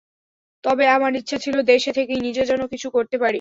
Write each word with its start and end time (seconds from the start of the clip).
তবে 0.63 0.85
আমার 0.87 1.11
ইচ্ছা 1.15 1.37
ছিল 1.37 1.55
দেশে 1.63 1.91
থেকেই 1.91 2.19
নিজে 2.19 2.43
যেন 2.45 2.61
কিছু 2.67 2.87
করতে 2.89 3.15
পারি। 3.15 3.29